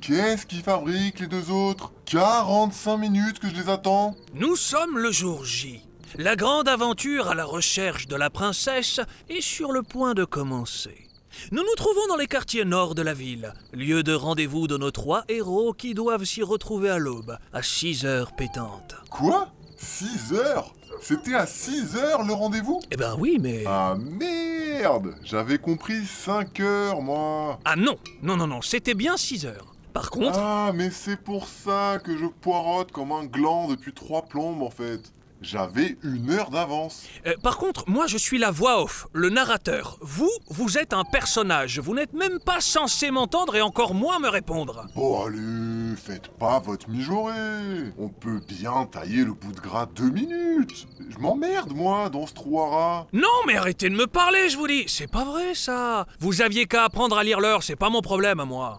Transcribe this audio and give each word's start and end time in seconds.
qu'est-ce 0.00 0.46
qu'ils 0.46 0.62
fabriquent 0.62 1.20
les 1.20 1.26
deux 1.26 1.50
autres? 1.50 1.92
45 2.06 2.96
minutes 2.96 3.38
que 3.38 3.48
je 3.48 3.54
les 3.54 3.68
attends 3.68 4.14
Nous 4.34 4.56
sommes 4.56 4.98
le 4.98 5.10
jour 5.10 5.44
J. 5.44 5.80
La 6.16 6.36
grande 6.36 6.68
aventure 6.68 7.28
à 7.28 7.34
la 7.34 7.44
recherche 7.44 8.06
de 8.06 8.16
la 8.16 8.28
princesse 8.28 9.00
est 9.30 9.40
sur 9.40 9.72
le 9.72 9.82
point 9.82 10.14
de 10.14 10.24
commencer. 10.24 11.08
Nous 11.50 11.62
nous 11.62 11.74
trouvons 11.76 12.06
dans 12.08 12.16
les 12.16 12.26
quartiers 12.26 12.64
nord 12.64 12.94
de 12.94 13.02
la 13.02 13.14
ville, 13.14 13.54
lieu 13.72 14.02
de 14.02 14.12
rendez-vous 14.12 14.66
de 14.66 14.76
nos 14.76 14.90
trois 14.90 15.24
héros 15.28 15.72
qui 15.72 15.94
doivent 15.94 16.24
s'y 16.24 16.42
retrouver 16.42 16.90
à 16.90 16.98
l'aube, 16.98 17.38
à 17.52 17.62
6 17.62 18.04
heures 18.04 18.32
pétantes. 18.32 18.96
Quoi? 19.10 19.48
6 19.78 20.34
heures? 20.34 20.74
C'était 21.02 21.34
à 21.34 21.46
6 21.46 21.96
heures 21.96 22.22
le 22.22 22.32
rendez-vous? 22.32 22.80
Eh 22.92 22.96
ben 22.96 23.16
oui, 23.18 23.38
mais... 23.40 23.64
Ah 23.66 23.96
merde 23.98 25.16
J'avais 25.24 25.58
compris 25.58 26.04
5 26.06 26.60
heures 26.60 27.02
moi 27.02 27.58
Ah 27.64 27.74
non, 27.74 27.98
non, 28.22 28.36
non, 28.36 28.46
non, 28.46 28.62
c'était 28.62 28.94
bien 28.94 29.16
6 29.16 29.46
heures. 29.46 29.74
Par 29.92 30.10
contre... 30.10 30.38
Ah 30.38 30.70
mais 30.74 30.90
c'est 30.90 31.16
pour 31.20 31.48
ça 31.48 31.98
que 32.02 32.16
je 32.16 32.26
poirote 32.26 32.92
comme 32.92 33.10
un 33.10 33.24
gland 33.24 33.66
depuis 33.68 33.92
trois 33.92 34.22
plombes 34.22 34.62
en 34.62 34.70
fait. 34.70 35.12
J'avais 35.42 35.96
une 36.04 36.30
heure 36.30 36.50
d'avance. 36.50 37.02
Euh, 37.26 37.34
par 37.42 37.58
contre, 37.58 37.90
moi 37.90 38.06
je 38.06 38.16
suis 38.16 38.38
la 38.38 38.52
voix 38.52 38.80
off, 38.80 39.08
le 39.12 39.28
narrateur. 39.28 39.98
Vous, 40.00 40.30
vous 40.48 40.78
êtes 40.78 40.92
un 40.92 41.02
personnage. 41.02 41.80
Vous 41.80 41.94
n'êtes 41.94 42.12
même 42.12 42.38
pas 42.38 42.60
censé 42.60 43.10
m'entendre 43.10 43.56
et 43.56 43.60
encore 43.60 43.92
moins 43.94 44.20
me 44.20 44.28
répondre. 44.28 44.86
Bon 44.94 45.24
allez, 45.26 45.81
faites 45.96 46.28
pas 46.28 46.58
votre 46.58 46.88
mijaurée. 46.88 47.92
On 47.98 48.08
peut 48.08 48.40
bien 48.46 48.86
tailler 48.86 49.24
le 49.24 49.32
bout 49.32 49.52
de 49.52 49.60
gras 49.60 49.86
deux 49.86 50.10
minutes. 50.10 50.86
Je 51.08 51.18
m'emmerde 51.18 51.72
moi 51.74 52.08
dans 52.08 52.26
ce 52.26 52.34
trou 52.34 52.60
à 52.60 52.68
rats. 52.68 53.06
Non, 53.12 53.28
mais 53.46 53.56
arrêtez 53.56 53.88
de 53.88 53.94
me 53.94 54.06
parler, 54.06 54.48
je 54.48 54.56
vous 54.56 54.66
dis. 54.66 54.84
C'est 54.86 55.10
pas 55.10 55.24
vrai 55.24 55.54
ça. 55.54 56.06
Vous 56.20 56.42
aviez 56.42 56.66
qu'à 56.66 56.84
apprendre 56.84 57.16
à 57.16 57.24
lire 57.24 57.40
l'heure, 57.40 57.62
c'est 57.62 57.76
pas 57.76 57.90
mon 57.90 58.00
problème 58.00 58.40
à 58.40 58.44
moi. 58.44 58.78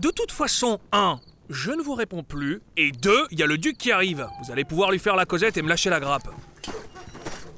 De 0.00 0.10
toute 0.10 0.32
façon, 0.32 0.78
1. 0.92 1.20
Je 1.50 1.70
ne 1.72 1.82
vous 1.82 1.94
réponds 1.94 2.22
plus. 2.22 2.62
Et 2.76 2.90
2. 2.92 3.26
Il 3.30 3.38
y 3.38 3.42
a 3.42 3.46
le 3.46 3.58
duc 3.58 3.76
qui 3.76 3.92
arrive. 3.92 4.26
Vous 4.42 4.52
allez 4.52 4.64
pouvoir 4.64 4.90
lui 4.90 4.98
faire 4.98 5.16
la 5.16 5.26
causette 5.26 5.56
et 5.56 5.62
me 5.62 5.68
lâcher 5.68 5.90
la 5.90 6.00
grappe. 6.00 6.28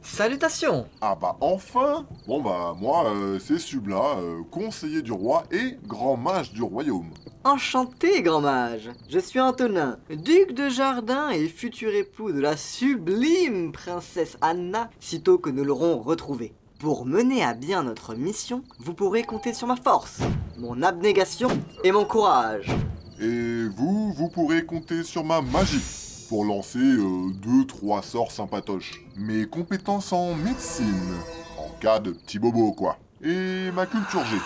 Salutations 0.03 0.87
Ah 1.03 1.15
bah 1.21 1.37
enfin 1.41 2.07
Bon 2.27 2.41
bah 2.41 2.75
moi 2.79 3.11
euh, 3.11 3.39
c'est 3.39 3.59
Subla, 3.59 4.17
euh, 4.17 4.43
conseiller 4.51 5.03
du 5.03 5.13
roi 5.13 5.43
et 5.51 5.77
grand 5.87 6.17
mage 6.17 6.53
du 6.53 6.63
royaume. 6.63 7.11
Enchanté, 7.47 8.23
grand 8.23 8.41
mage 8.41 8.91
Je 9.09 9.21
suis 9.21 9.39
Antonin, 9.39 9.99
duc 10.11 10.53
de 10.53 10.69
Jardin 10.69 11.31
et 11.31 11.47
futur 11.47 11.95
époux 11.95 12.33
de 12.33 12.41
la 12.41 12.57
sublime 12.57 13.71
princesse 13.71 14.37
Anna, 14.41 14.91
sitôt 14.99 15.39
que 15.39 15.51
nous 15.51 15.63
l'aurons 15.63 16.01
retrouvée. 16.01 16.53
Pour 16.81 17.07
mener 17.07 17.45
à 17.45 17.55
bien 17.55 17.85
notre 17.85 18.17
mission, 18.17 18.65
vous 18.81 18.95
pourrez 18.95 19.23
compter 19.23 19.55
sur 19.55 19.69
ma 19.69 19.77
force, 19.77 20.23
mon 20.59 20.83
abnégation 20.83 21.49
et 21.85 21.93
mon 21.93 22.05
courage. 22.05 22.67
Et 23.21 23.69
vous, 23.77 24.13
vous 24.13 24.29
pourrez 24.29 24.67
compter 24.67 25.05
sur 25.05 25.23
ma 25.23 25.41
magie 25.41 26.27
pour 26.29 26.45
lancer 26.45 26.81
euh, 26.81 27.31
deux 27.33 27.65
trois 27.65 28.03
sorts 28.03 28.33
sympatoches. 28.33 29.05
Mes 29.17 29.47
compétences 29.47 30.13
en 30.13 30.35
médecine, 30.35 31.15
en 31.59 31.71
cas 31.79 32.01
de 32.01 32.11
petit 32.11 32.41
bobo 32.41 32.73
quoi. 32.73 32.99
Et 33.23 33.71
ma 33.71 33.87
culture 33.87 34.25
G. 34.25 34.37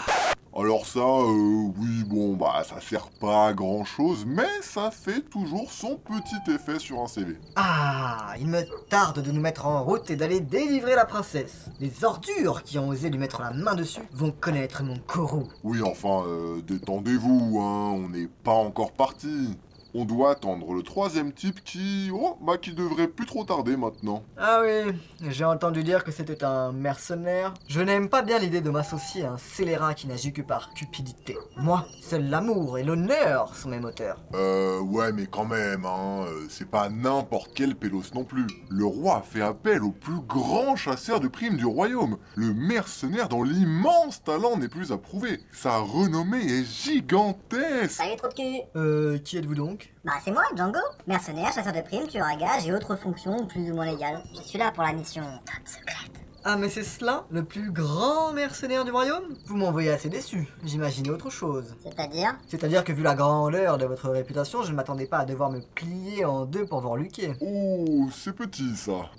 Alors 0.56 0.84
ça, 0.84 0.98
euh, 0.98 1.70
oui, 1.78 2.02
bon, 2.04 2.34
bah, 2.34 2.64
ça 2.68 2.80
sert 2.80 3.08
pas 3.20 3.48
à 3.48 3.52
grand 3.52 3.84
chose, 3.84 4.24
mais 4.26 4.48
ça 4.62 4.90
fait 4.90 5.20
toujours 5.20 5.70
son 5.70 5.96
petit 5.96 6.50
effet 6.52 6.80
sur 6.80 7.00
un 7.00 7.06
CV. 7.06 7.36
Ah, 7.54 8.34
il 8.40 8.48
me 8.48 8.62
tarde 8.88 9.22
de 9.22 9.30
nous 9.30 9.40
mettre 9.40 9.66
en 9.66 9.84
route 9.84 10.10
et 10.10 10.16
d'aller 10.16 10.40
délivrer 10.40 10.96
la 10.96 11.04
princesse. 11.04 11.66
Les 11.78 12.04
ordures 12.04 12.64
qui 12.64 12.80
ont 12.80 12.88
osé 12.88 13.10
lui 13.10 13.18
mettre 13.18 13.42
la 13.42 13.52
main 13.52 13.76
dessus 13.76 14.02
vont 14.12 14.32
connaître 14.32 14.82
mon 14.82 14.98
courroux. 14.98 15.46
Oui, 15.62 15.82
enfin, 15.82 16.24
euh, 16.26 16.60
détendez-vous, 16.62 17.60
hein, 17.60 17.92
on 17.94 18.08
n'est 18.08 18.28
pas 18.42 18.54
encore 18.54 18.90
parti. 18.90 19.56
On 19.92 20.04
doit 20.04 20.30
attendre 20.32 20.72
le 20.72 20.82
troisième 20.82 21.32
type 21.32 21.64
qui, 21.64 22.10
oh, 22.14 22.36
bah, 22.40 22.58
qui 22.58 22.72
devrait 22.72 23.08
plus 23.08 23.26
trop 23.26 23.44
tarder 23.44 23.76
maintenant. 23.76 24.22
Ah 24.38 24.62
oui, 24.62 24.92
j'ai 25.30 25.44
entendu 25.44 25.82
dire 25.82 26.04
que 26.04 26.12
c'était 26.12 26.44
un 26.44 26.70
mercenaire. 26.72 27.54
Je 27.68 27.80
n'aime 27.80 28.08
pas 28.08 28.22
bien 28.22 28.38
l'idée 28.38 28.60
de 28.60 28.70
m'associer 28.70 29.24
à 29.24 29.32
un 29.32 29.38
scélérat 29.38 29.94
qui 29.94 30.06
n'agit 30.06 30.32
que 30.32 30.42
par 30.42 30.72
cupidité. 30.74 31.36
Moi, 31.56 31.84
seul 32.02 32.28
l'amour 32.30 32.78
et 32.78 32.84
l'honneur 32.84 33.56
sont 33.56 33.68
mes 33.70 33.80
moteurs. 33.80 34.20
Euh, 34.34 34.80
ouais, 34.80 35.12
mais 35.12 35.26
quand 35.26 35.44
même, 35.44 35.84
hein, 35.84 36.24
euh, 36.26 36.46
c'est 36.48 36.70
pas 36.70 36.88
n'importe 36.88 37.50
quel 37.54 37.74
pélos 37.74 38.14
non 38.14 38.24
plus. 38.24 38.46
Le 38.68 38.84
roi 38.84 39.16
a 39.16 39.22
fait 39.22 39.42
appel 39.42 39.82
au 39.82 39.90
plus 39.90 40.20
grand 40.20 40.76
chasseur 40.76 41.18
de 41.20 41.28
primes 41.28 41.56
du 41.56 41.66
royaume. 41.66 42.16
Le 42.36 42.54
mercenaire 42.54 43.28
dont 43.28 43.42
l'immense 43.42 44.22
talent 44.22 44.56
n'est 44.56 44.68
plus 44.68 44.92
à 44.92 44.98
prouver. 44.98 45.40
Sa 45.52 45.78
renommée 45.78 46.44
est 46.44 46.64
gigantesque. 46.64 47.90
Salut 47.90 48.16
trop 48.16 48.28
de 48.28 48.34
cul 48.34 48.60
Euh, 48.76 49.18
qui 49.18 49.36
êtes-vous 49.36 49.54
donc? 49.54 49.79
Bah 50.04 50.12
c'est 50.24 50.30
moi, 50.30 50.42
Django 50.56 50.80
Mercenaire, 51.06 51.52
chasseur 51.52 51.72
de 51.72 51.80
primes, 51.80 52.06
tueur 52.06 52.26
à 52.26 52.36
gages 52.36 52.66
et 52.66 52.72
autres 52.72 52.96
fonctions 52.96 53.46
plus 53.46 53.70
ou 53.70 53.74
moins 53.74 53.86
légales. 53.86 54.22
Je 54.34 54.42
suis 54.42 54.58
là 54.58 54.72
pour 54.72 54.82
la 54.84 54.92
mission 54.92 55.22
top 55.22 55.66
secrète. 55.66 56.19
Ah 56.42 56.56
mais 56.56 56.70
c'est 56.70 56.84
cela, 56.84 57.26
le 57.30 57.44
plus 57.44 57.70
grand 57.70 58.32
mercenaire 58.32 58.86
du 58.86 58.90
royaume? 58.90 59.36
Vous 59.44 59.56
m'envoyez 59.56 59.90
assez 59.90 60.08
déçu, 60.08 60.48
j'imaginais 60.64 61.10
autre 61.10 61.28
chose. 61.28 61.74
C'est-à-dire? 61.82 62.34
C'est-à-dire 62.48 62.82
que 62.82 62.92
vu 62.92 63.02
la 63.02 63.14
grandeur 63.14 63.76
de 63.76 63.84
votre 63.84 64.08
réputation, 64.08 64.62
je 64.62 64.70
ne 64.70 64.76
m'attendais 64.76 65.04
pas 65.04 65.18
à 65.18 65.24
devoir 65.26 65.50
me 65.50 65.60
plier 65.60 66.24
en 66.24 66.46
deux 66.46 66.64
pour 66.64 66.80
vous 66.80 66.88
reluquer. 66.88 67.34
Oh, 67.42 68.08
c'est 68.10 68.32
petit 68.32 68.74
ça. 68.74 69.10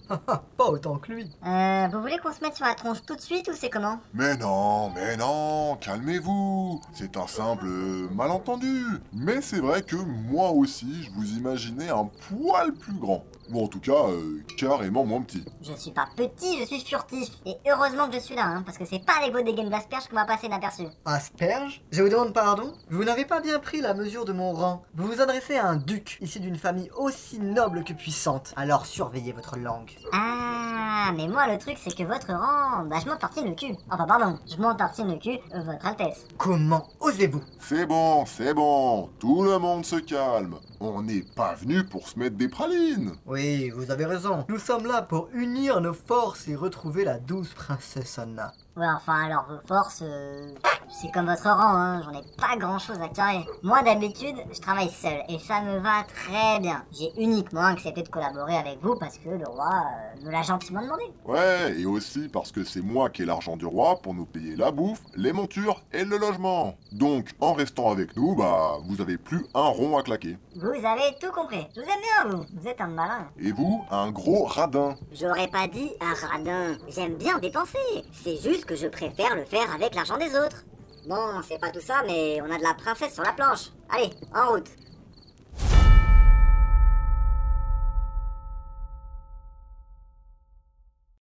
pas 0.57 0.65
autant 0.65 0.97
que 0.97 1.11
lui. 1.11 1.29
Euh, 1.45 1.87
vous 1.93 2.01
voulez 2.01 2.17
qu'on 2.17 2.33
se 2.33 2.41
mette 2.41 2.55
sur 2.55 2.65
la 2.65 2.73
tronche 2.73 3.03
tout 3.05 3.15
de 3.15 3.21
suite 3.21 3.47
ou 3.49 3.53
c'est 3.55 3.69
comment? 3.69 3.99
Mais 4.15 4.35
non, 4.37 4.89
mais 4.89 5.15
non, 5.15 5.77
calmez-vous. 5.79 6.81
C'est 6.91 7.17
un 7.17 7.27
simple 7.27 7.67
euh, 7.67 8.09
malentendu. 8.15 8.83
Mais 9.13 9.41
c'est 9.41 9.59
vrai 9.59 9.83
que 9.83 9.95
moi 9.95 10.49
aussi, 10.49 11.03
je 11.03 11.11
vous 11.11 11.37
imaginais 11.37 11.89
un 11.89 12.09
poil 12.29 12.73
plus 12.73 12.95
grand. 12.95 13.23
Ou 13.51 13.63
en 13.63 13.67
tout 13.67 13.81
cas, 13.81 14.07
euh, 14.07 14.41
carrément 14.57 15.05
moins 15.05 15.21
petit. 15.21 15.43
Je 15.61 15.73
suis 15.73 15.91
pas 15.91 16.07
petit, 16.15 16.57
je 16.59 16.65
suis 16.65 16.79
furtif. 16.79 17.10
Et 17.45 17.57
heureusement 17.69 18.07
que 18.07 18.15
je 18.15 18.19
suis 18.19 18.35
là, 18.35 18.45
hein, 18.45 18.63
parce 18.65 18.77
que 18.77 18.85
c'est 18.85 19.03
pas 19.05 19.13
avec 19.21 19.33
vos 19.33 19.41
dégaines 19.41 19.69
d'asperges 19.69 20.07
qu'on 20.07 20.15
va 20.15 20.25
passer 20.25 20.47
inaperçu. 20.47 20.83
Asperge 21.05 21.81
Je 21.91 22.01
vous 22.01 22.09
demande 22.09 22.33
pardon? 22.33 22.73
Vous 22.89 23.03
n'avez 23.03 23.25
pas 23.25 23.41
bien 23.41 23.59
pris 23.59 23.81
la 23.81 23.93
mesure 23.93 24.25
de 24.25 24.33
mon 24.33 24.51
rang. 24.53 24.83
Vous 24.95 25.07
vous 25.07 25.21
adressez 25.21 25.57
à 25.57 25.67
un 25.67 25.75
duc, 25.75 26.17
issu 26.21 26.39
d'une 26.39 26.57
famille 26.57 26.89
aussi 26.95 27.39
noble 27.39 27.83
que 27.83 27.93
puissante. 27.93 28.53
Alors 28.55 28.85
surveillez 28.85 29.33
votre 29.33 29.57
langue. 29.57 29.91
Ah, 30.13 30.90
mais 31.15 31.27
moi 31.27 31.47
le 31.47 31.57
truc 31.57 31.77
c'est 31.77 31.95
que 31.95 32.03
votre 32.03 32.31
rang, 32.31 32.85
bah 32.85 32.97
je 33.03 33.09
m'en 33.09 33.17
tartine 33.17 33.49
le 33.49 33.55
cul. 33.55 33.75
Enfin 33.89 34.05
pardon, 34.05 34.37
je 34.49 34.61
m'en 34.61 34.75
tartine 34.75 35.11
le 35.11 35.17
cul, 35.17 35.39
euh, 35.53 35.61
votre 35.63 35.85
altesse. 35.85 36.25
Comment 36.37 36.87
osez-vous? 36.99 37.41
C'est 37.59 37.85
bon, 37.85 38.25
c'est 38.25 38.53
bon. 38.53 39.09
Tout 39.19 39.43
le 39.43 39.57
monde 39.57 39.85
se 39.85 39.97
calme. 39.97 40.55
On 40.79 41.01
n'est 41.03 41.25
pas 41.35 41.55
venu 41.55 41.83
pour 41.83 42.07
se 42.07 42.17
mettre 42.17 42.37
des 42.37 42.49
pralines. 42.49 43.13
Oui, 43.25 43.69
vous 43.69 43.91
avez 43.91 44.05
raison. 44.05 44.45
Nous 44.49 44.59
sommes 44.59 44.85
là 44.85 45.01
pour 45.01 45.29
unir 45.33 45.81
nos 45.81 45.93
forces 45.93 46.47
et 46.47 46.55
retrouver 46.55 47.03
la 47.03 47.19
douce 47.19 47.53
princesse 47.53 48.19
Anna. 48.19 48.53
Ouais, 48.77 48.87
enfin 48.95 49.25
alors 49.25 49.45
vos 49.49 49.67
forces, 49.67 50.01
euh, 50.01 50.53
c'est 50.87 51.11
comme 51.11 51.25
votre 51.25 51.43
rang, 51.43 51.75
hein, 51.75 52.01
j'en 52.03 52.17
ai 52.17 52.23
pas 52.37 52.55
grand 52.57 52.79
chose 52.79 53.01
à 53.01 53.09
carrer. 53.09 53.45
Moi 53.63 53.83
d'habitude, 53.83 54.35
je 54.49 54.61
travaille 54.61 54.89
seul 54.89 55.23
et 55.27 55.39
ça 55.39 55.61
me 55.61 55.79
va 55.79 56.03
très 56.03 56.59
bien. 56.61 56.83
J'ai 56.91 57.11
uniquement 57.21 57.65
accepté 57.65 58.01
de 58.01 58.07
collaborer 58.07 58.55
avec 58.55 58.79
vous 58.81 58.95
parce 58.95 59.17
que 59.17 59.27
le 59.27 59.45
roi 59.45 59.83
euh, 60.21 60.25
me 60.25 60.31
l'a 60.31 60.41
gentiment 60.41 60.81
demandé. 60.81 61.03
Ouais, 61.25 61.77
et 61.77 61.85
aussi 61.85 62.29
parce 62.29 62.53
que 62.53 62.63
c'est 62.63 62.81
moi 62.81 63.09
qui 63.09 63.23
ai 63.23 63.25
l'argent 63.25 63.57
du 63.57 63.65
roi 63.65 63.99
pour 64.01 64.13
nous 64.13 64.25
payer 64.25 64.55
la 64.55 64.71
bouffe, 64.71 65.01
les 65.15 65.33
montures 65.33 65.81
et 65.91 66.05
le 66.05 66.17
logement. 66.17 66.75
Donc, 66.93 67.31
en 67.41 67.51
restant 67.51 67.91
avec 67.91 68.15
nous, 68.15 68.35
bah, 68.35 68.77
vous 68.85 69.01
avez 69.01 69.17
plus 69.17 69.45
un 69.53 69.67
rond 69.67 69.97
à 69.97 70.03
claquer. 70.03 70.37
Vous 70.55 70.69
avez 70.69 71.15
tout 71.19 71.31
compris. 71.33 71.67
Je 71.75 71.81
vous 71.81 71.87
aime 71.87 72.01
bien 72.01 72.37
vous, 72.37 72.45
vous 72.53 72.67
êtes 72.69 72.79
un 72.79 72.87
malin. 72.87 73.27
Et 73.37 73.51
vous, 73.51 73.83
un 73.91 74.11
gros 74.11 74.45
radin. 74.45 74.95
J'aurais 75.11 75.49
pas 75.49 75.67
dit 75.67 75.91
un 75.99 76.27
radin. 76.27 76.77
J'aime 76.87 77.15
bien 77.15 77.37
dépenser. 77.39 77.77
C'est 78.13 78.37
que 78.65 78.75
je 78.75 78.87
préfère 78.87 79.35
le 79.35 79.45
faire 79.45 79.73
avec 79.73 79.95
l'argent 79.95 80.17
des 80.17 80.35
autres. 80.35 80.63
Bon, 81.07 81.41
c'est 81.47 81.59
pas 81.59 81.71
tout 81.71 81.81
ça, 81.81 82.03
mais 82.05 82.39
on 82.41 82.51
a 82.51 82.57
de 82.57 82.63
la 82.63 82.73
princesse 82.73 83.13
sur 83.13 83.23
la 83.23 83.33
planche. 83.33 83.69
Allez, 83.89 84.11
en 84.35 84.51
route. 84.51 84.69